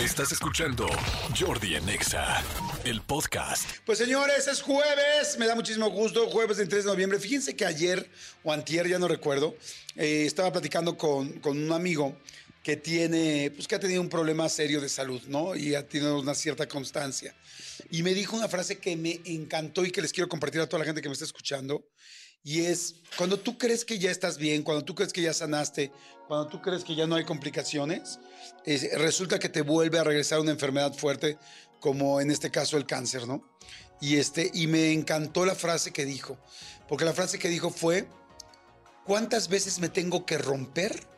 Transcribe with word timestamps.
Estás 0.00 0.32
escuchando 0.32 0.88
Jordi 1.38 1.76
en 1.76 1.88
Exa, 1.88 2.42
el 2.84 3.00
podcast. 3.00 3.70
Pues 3.86 3.96
señores, 3.96 4.48
es 4.48 4.60
jueves, 4.60 5.38
me 5.38 5.46
da 5.46 5.54
muchísimo 5.54 5.88
gusto, 5.88 6.28
jueves 6.30 6.56
23 6.56 6.84
de 6.84 6.90
noviembre. 6.90 7.20
Fíjense 7.20 7.54
que 7.54 7.64
ayer 7.64 8.10
o 8.42 8.52
antier, 8.52 8.88
ya 8.88 8.98
no 8.98 9.06
recuerdo, 9.06 9.54
eh, 9.94 10.24
estaba 10.26 10.50
platicando 10.50 10.98
con, 10.98 11.34
con 11.34 11.56
un 11.62 11.70
amigo 11.70 12.16
que 12.64 12.76
tiene, 12.78 13.52
pues 13.54 13.68
que 13.68 13.74
ha 13.74 13.78
tenido 13.78 14.00
un 14.00 14.08
problema 14.08 14.48
serio 14.48 14.80
de 14.80 14.88
salud, 14.88 15.20
¿no? 15.28 15.54
Y 15.54 15.74
ha 15.74 15.86
tenido 15.86 16.18
una 16.18 16.34
cierta 16.34 16.66
constancia. 16.66 17.34
Y 17.90 18.02
me 18.02 18.14
dijo 18.14 18.34
una 18.36 18.48
frase 18.48 18.78
que 18.78 18.96
me 18.96 19.20
encantó 19.26 19.84
y 19.84 19.90
que 19.92 20.00
les 20.00 20.12
quiero 20.14 20.30
compartir 20.30 20.62
a 20.62 20.66
toda 20.66 20.78
la 20.80 20.86
gente 20.86 21.02
que 21.02 21.08
me 21.10 21.12
está 21.12 21.26
escuchando. 21.26 21.86
Y 22.42 22.62
es, 22.62 22.96
cuando 23.18 23.38
tú 23.38 23.58
crees 23.58 23.84
que 23.84 23.98
ya 23.98 24.10
estás 24.10 24.38
bien, 24.38 24.62
cuando 24.62 24.82
tú 24.82 24.94
crees 24.94 25.12
que 25.12 25.20
ya 25.20 25.34
sanaste, 25.34 25.92
cuando 26.26 26.48
tú 26.48 26.62
crees 26.62 26.84
que 26.84 26.94
ya 26.94 27.06
no 27.06 27.16
hay 27.16 27.24
complicaciones, 27.24 28.18
es- 28.64 28.98
resulta 28.98 29.38
que 29.38 29.50
te 29.50 29.60
vuelve 29.60 29.98
a 29.98 30.04
regresar 30.04 30.40
una 30.40 30.50
enfermedad 30.50 30.94
fuerte, 30.94 31.36
como 31.80 32.18
en 32.22 32.30
este 32.30 32.50
caso 32.50 32.78
el 32.78 32.86
cáncer, 32.86 33.26
¿no? 33.28 33.46
Y, 34.00 34.16
este, 34.16 34.50
y 34.54 34.68
me 34.68 34.90
encantó 34.90 35.44
la 35.44 35.54
frase 35.54 35.92
que 35.92 36.06
dijo, 36.06 36.38
porque 36.88 37.04
la 37.04 37.12
frase 37.12 37.38
que 37.38 37.48
dijo 37.48 37.68
fue, 37.68 38.08
¿cuántas 39.04 39.48
veces 39.48 39.80
me 39.80 39.90
tengo 39.90 40.24
que 40.24 40.38
romper 40.38 41.12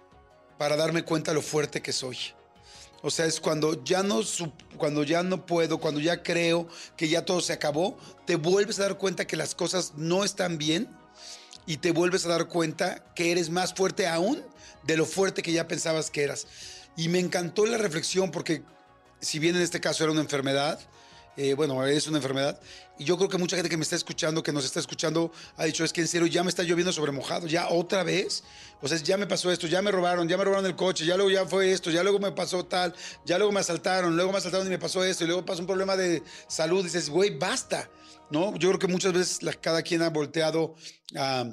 para 0.58 0.76
darme 0.76 1.04
cuenta 1.04 1.32
lo 1.32 1.42
fuerte 1.42 1.82
que 1.82 1.92
soy? 1.92 2.18
O 3.02 3.10
sea, 3.10 3.26
es 3.26 3.40
cuando 3.40 3.84
ya 3.84 4.02
no 4.02 4.20
cuando 4.76 5.04
ya 5.04 5.22
no 5.22 5.46
puedo, 5.46 5.78
cuando 5.78 6.00
ya 6.00 6.22
creo 6.22 6.66
que 6.96 7.08
ya 7.08 7.24
todo 7.24 7.40
se 7.40 7.52
acabó, 7.52 7.96
te 8.24 8.36
vuelves 8.36 8.78
a 8.78 8.84
dar 8.84 8.98
cuenta 8.98 9.26
que 9.26 9.36
las 9.36 9.54
cosas 9.54 9.92
no 9.96 10.24
están 10.24 10.58
bien 10.58 10.88
y 11.66 11.76
te 11.76 11.92
vuelves 11.92 12.24
a 12.26 12.30
dar 12.30 12.48
cuenta 12.48 13.04
que 13.14 13.32
eres 13.32 13.50
más 13.50 13.74
fuerte 13.74 14.06
aún 14.06 14.42
de 14.84 14.96
lo 14.96 15.04
fuerte 15.04 15.42
que 15.42 15.52
ya 15.52 15.68
pensabas 15.68 16.10
que 16.10 16.24
eras. 16.24 16.46
Y 16.96 17.08
me 17.08 17.18
encantó 17.18 17.66
la 17.66 17.78
reflexión 17.78 18.30
porque 18.30 18.62
si 19.20 19.38
bien 19.38 19.56
en 19.56 19.62
este 19.62 19.80
caso 19.80 20.04
era 20.04 20.12
una 20.12 20.22
enfermedad, 20.22 20.80
eh, 21.36 21.54
bueno, 21.54 21.84
es 21.86 22.06
una 22.06 22.18
enfermedad, 22.18 22.58
y 22.98 23.04
yo 23.04 23.16
creo 23.16 23.28
que 23.28 23.36
mucha 23.38 23.56
gente 23.56 23.68
que 23.68 23.76
me 23.76 23.82
está 23.82 23.96
escuchando, 23.96 24.42
que 24.42 24.52
nos 24.52 24.64
está 24.64 24.80
escuchando, 24.80 25.30
ha 25.56 25.64
dicho, 25.64 25.84
es 25.84 25.92
que 25.92 26.00
en 26.00 26.08
serio 26.08 26.26
ya 26.26 26.42
me 26.42 26.48
está 26.48 26.62
lloviendo 26.62 26.92
sobre 26.92 27.12
mojado, 27.12 27.46
ya 27.46 27.68
otra 27.68 28.02
vez, 28.04 28.42
o 28.80 28.88
sea, 28.88 28.96
ya 28.98 29.16
me 29.16 29.26
pasó 29.26 29.50
esto, 29.52 29.66
ya 29.66 29.82
me 29.82 29.90
robaron, 29.90 30.28
ya 30.28 30.36
me 30.38 30.44
robaron 30.44 30.64
el 30.66 30.76
coche, 30.76 31.04
ya 31.04 31.16
luego 31.16 31.30
ya 31.30 31.44
fue 31.46 31.72
esto, 31.72 31.90
ya 31.90 32.02
luego 32.02 32.18
me 32.18 32.32
pasó 32.32 32.64
tal, 32.64 32.94
ya 33.24 33.36
luego 33.38 33.52
me 33.52 33.60
asaltaron, 33.60 34.16
luego 34.16 34.32
me 34.32 34.38
asaltaron 34.38 34.66
y 34.66 34.70
me 34.70 34.78
pasó 34.78 35.04
esto, 35.04 35.24
y 35.24 35.26
luego 35.26 35.44
pasó 35.44 35.60
un 35.60 35.66
problema 35.66 35.96
de 35.96 36.22
salud, 36.48 36.82
dices, 36.82 37.10
güey, 37.10 37.36
basta, 37.38 37.90
¿no? 38.30 38.56
Yo 38.56 38.68
creo 38.70 38.78
que 38.78 38.88
muchas 38.88 39.12
veces 39.12 39.42
la- 39.42 39.52
cada 39.52 39.82
quien 39.82 40.02
ha 40.02 40.10
volteado 40.10 40.74
a 41.16 41.44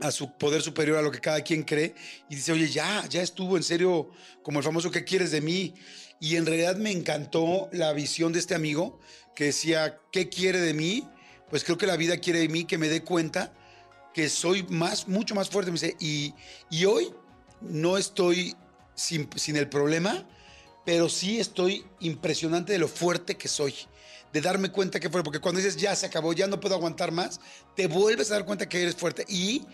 a 0.00 0.10
su 0.10 0.32
poder 0.36 0.62
superior 0.62 0.98
a 0.98 1.02
lo 1.02 1.12
que 1.12 1.20
cada 1.20 1.42
quien 1.42 1.62
cree 1.62 1.94
y 2.28 2.34
dice, 2.34 2.50
oye, 2.50 2.68
ya, 2.68 3.06
ya 3.08 3.22
estuvo 3.22 3.56
en 3.56 3.62
serio 3.62 4.10
como 4.42 4.58
el 4.58 4.64
famoso 4.64 4.90
¿qué 4.90 5.04
quieres 5.04 5.30
de 5.30 5.40
mí? 5.40 5.74
Y 6.22 6.36
en 6.36 6.46
realidad 6.46 6.76
me 6.76 6.92
encantó 6.92 7.68
la 7.72 7.92
visión 7.92 8.32
de 8.32 8.38
este 8.38 8.54
amigo 8.54 9.00
que 9.34 9.46
decía, 9.46 9.98
¿qué 10.12 10.28
quiere 10.28 10.60
de 10.60 10.72
mí? 10.72 11.08
Pues 11.50 11.64
creo 11.64 11.76
que 11.76 11.84
la 11.88 11.96
vida 11.96 12.16
quiere 12.18 12.38
de 12.38 12.48
mí 12.48 12.64
que 12.64 12.78
me 12.78 12.88
dé 12.88 13.02
cuenta 13.02 13.52
que 14.14 14.28
soy 14.28 14.62
más, 14.68 15.08
mucho 15.08 15.34
más 15.34 15.50
fuerte. 15.50 15.72
Me 15.72 15.80
dice, 15.80 15.96
y, 15.98 16.32
y 16.70 16.84
hoy 16.84 17.12
no 17.60 17.98
estoy 17.98 18.54
sin, 18.94 19.28
sin 19.34 19.56
el 19.56 19.68
problema, 19.68 20.24
pero 20.86 21.08
sí 21.08 21.40
estoy 21.40 21.84
impresionante 21.98 22.72
de 22.72 22.78
lo 22.78 22.86
fuerte 22.86 23.36
que 23.36 23.48
soy. 23.48 23.74
De 24.32 24.40
darme 24.40 24.70
cuenta 24.70 25.00
que 25.00 25.10
fue, 25.10 25.24
porque 25.24 25.40
cuando 25.40 25.60
dices 25.60 25.76
ya 25.76 25.96
se 25.96 26.06
acabó, 26.06 26.32
ya 26.34 26.46
no 26.46 26.60
puedo 26.60 26.76
aguantar 26.76 27.10
más, 27.10 27.40
te 27.74 27.88
vuelves 27.88 28.30
a 28.30 28.34
dar 28.34 28.44
cuenta 28.44 28.68
que 28.68 28.80
eres 28.80 28.94
fuerte. 28.94 29.24
Y 29.28 29.66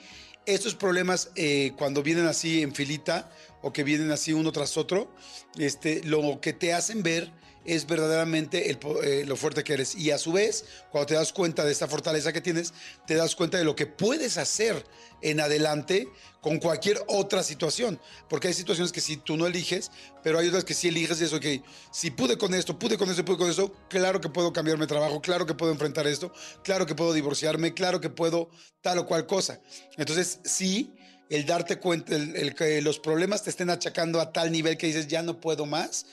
estos 0.47 0.75
problemas, 0.75 1.31
eh, 1.37 1.73
cuando 1.77 2.03
vienen 2.03 2.27
así 2.27 2.63
en 2.63 2.75
filita 2.75 3.31
o 3.63 3.73
que 3.73 3.85
vienen 3.85 4.11
así 4.11 4.33
uno 4.33 4.53
tras 4.53 4.77
otro, 4.77 5.13
este, 5.59 6.03
lo 6.05 6.41
que 6.41 6.53
te 6.53 6.73
hacen 6.73 7.03
ver 7.03 7.31
es 7.65 7.87
verdaderamente 7.87 8.71
eh, 8.71 9.25
lo 9.27 9.37
fuerte 9.37 9.65
que 9.65 9.75
eres. 9.75 9.95
Y 9.95 10.11
a 10.11 10.19
su 10.19 10.33
vez, 10.33 10.65
cuando 10.91 11.07
te 11.07 11.15
das 11.15 11.33
cuenta 11.33 11.65
de 11.65 11.73
esta 11.73 11.89
fortaleza 11.89 12.33
que 12.33 12.41
tienes, 12.41 12.73
te 13.07 13.15
das 13.15 13.37
cuenta 13.37 13.59
de 13.59 13.65
lo 13.65 13.77
que 13.77 13.87
puedes 13.87 14.39
hacer 14.39 14.85
en 15.21 15.41
adelante 15.41 16.09
con 16.41 16.59
cualquier 16.59 17.03
otra 17.09 17.43
situación. 17.43 18.01
Porque 18.29 18.49
hay 18.49 18.55
situaciones 18.55 18.93
que 18.93 19.01
si 19.01 19.17
tú 19.17 19.37
no 19.37 19.47
eliges, 19.47 19.91
pero 20.23 20.39
hay 20.39 20.49
otras 20.49 20.65
que 20.65 20.75
sí 20.75 20.89
eliges 20.89 21.21
y 21.21 21.25
eso, 21.25 21.41
que 21.41 21.63
si 21.93 22.11
pude 22.11 22.39
con 22.39 22.55
esto, 22.55 22.79
pude 22.79 22.97
con 22.97 23.11
esto, 23.11 23.25
pude 23.25 23.39
con 23.39 23.51
esto, 23.51 23.73
claro 23.89 24.21
que 24.21 24.29
puedo 24.29 24.53
cambiarme 24.53 24.85
de 24.85 24.89
trabajo, 24.89 25.21
claro 25.21 25.47
que 25.47 25.55
puedo 25.55 25.73
enfrentar 25.73 26.07
esto, 26.07 26.33
claro 26.63 26.87
que 26.87 26.95
puedo 26.95 27.13
divorciarme, 27.13 27.75
claro 27.75 28.01
que 28.01 28.11
puedo 28.11 28.51
tal 28.81 28.99
o 28.99 29.07
cual 29.07 29.27
cosa. 29.27 29.61
Entonces, 29.97 30.41
sí, 30.45 30.95
el 31.29 31.45
darte 31.45 31.79
cuenta, 31.79 32.15
el 32.15 32.55
que 32.55 32.81
los 32.81 32.99
problemas 32.99 33.43
te 33.43 33.51
estén 33.51 33.71
achacando 33.71 34.21
a 34.21 34.33
tal 34.33 34.51
nivel 34.51 34.79
que 34.79 34.87
dices, 34.87 35.09
ya 35.09 35.23
no 35.23 35.41
puedo 35.41 35.67
más, 35.67 36.07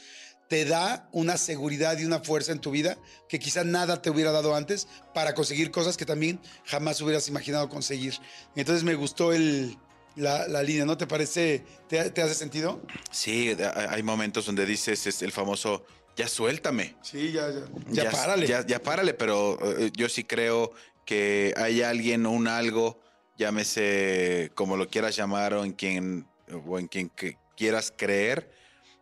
te 0.47 0.65
da 0.65 1.09
una 1.11 1.37
seguridad 1.37 1.97
y 1.97 2.05
una 2.05 2.19
fuerza 2.19 2.51
en 2.51 2.59
tu 2.59 2.71
vida 2.71 2.97
que 3.27 3.39
quizá 3.39 3.63
nada 3.63 4.01
te 4.01 4.09
hubiera 4.09 4.31
dado 4.31 4.55
antes 4.55 4.87
para 5.13 5.33
conseguir 5.33 5.71
cosas 5.71 5.97
que 5.97 6.05
también 6.05 6.39
jamás 6.65 7.01
hubieras 7.01 7.27
imaginado 7.27 7.67
conseguir. 7.69 8.15
Entonces 8.55 8.83
me 8.83 8.93
gustó 8.95 9.33
el, 9.33 9.77
la, 10.15 10.47
la 10.47 10.61
línea, 10.61 10.85
¿no 10.85 10.97
te 10.97 11.07
parece? 11.07 11.63
¿Te, 11.89 12.11
te 12.11 12.21
hace 12.21 12.35
sentido? 12.35 12.81
Sí, 13.11 13.55
hay 13.89 14.03
momentos 14.03 14.45
donde 14.45 14.65
dices 14.65 15.07
es 15.07 15.21
el 15.21 15.31
famoso, 15.31 15.85
ya 16.15 16.27
suéltame. 16.27 16.95
Sí, 17.01 17.31
ya, 17.31 17.49
ya. 17.49 18.03
Ya, 18.03 18.11
párale. 18.11 18.47
Ya, 18.47 18.65
ya 18.65 18.79
párale, 18.81 19.13
pero 19.13 19.57
eh, 19.79 19.91
yo 19.95 20.09
sí 20.09 20.23
creo 20.23 20.71
que 21.05 21.53
hay 21.57 21.81
alguien 21.81 22.25
o 22.25 22.31
un 22.31 22.47
algo, 22.47 22.99
llámese 23.37 24.51
como 24.55 24.77
lo 24.77 24.87
quieras 24.89 25.15
llamar 25.15 25.53
o 25.53 25.65
en 25.65 25.73
quien, 25.73 26.27
o 26.67 26.79
en 26.79 26.87
quien 26.87 27.09
que 27.09 27.37
quieras 27.57 27.91
creer, 27.95 28.51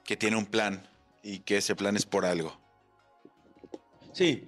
que 0.06 0.18
tiene 0.18 0.38
un 0.38 0.46
plan 0.46 0.90
y 1.24 1.40
que 1.40 1.58
ese 1.58 1.76
plan 1.76 1.96
es 1.96 2.06
por 2.06 2.26
algo. 2.26 2.56
Sí. 4.14 4.46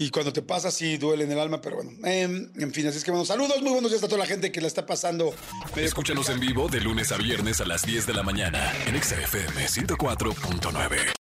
Y 0.00 0.10
cuando 0.10 0.32
te 0.32 0.42
pasa, 0.42 0.70
sí 0.70 0.96
duele 0.96 1.24
en 1.24 1.32
el 1.32 1.38
alma, 1.40 1.60
pero 1.60 1.76
bueno. 1.76 1.90
Em, 2.04 2.52
en 2.56 2.72
fin, 2.72 2.86
así 2.86 2.98
es 2.98 3.04
que 3.04 3.10
bueno, 3.10 3.24
saludos, 3.24 3.60
muy 3.62 3.72
buenos 3.72 3.90
días 3.90 4.02
a 4.02 4.06
toda 4.06 4.20
la 4.20 4.26
gente 4.26 4.52
que 4.52 4.60
la 4.60 4.68
está 4.68 4.86
pasando. 4.86 5.34
Escúchanos 5.74 6.28
en 6.28 6.38
vivo 6.38 6.68
de 6.68 6.80
lunes 6.80 7.10
a 7.10 7.16
viernes 7.16 7.60
a 7.60 7.64
las 7.64 7.84
10 7.84 8.06
de 8.06 8.14
la 8.14 8.22
mañana 8.22 8.72
en 8.86 8.94
Exa 8.94 9.20
FM 9.20 9.66
104.9. 9.66 11.17